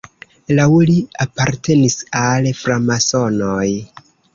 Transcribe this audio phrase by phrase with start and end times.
[0.59, 0.95] Laŭ li
[1.27, 3.67] apartenis al framasonoj.